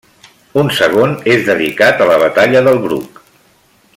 Un 0.61 0.71
segon 0.77 1.13
és 1.35 1.43
dedicat 1.51 2.01
a 2.05 2.09
la 2.13 2.17
batalla 2.25 2.65
del 2.69 2.83
Bruc. 2.89 3.25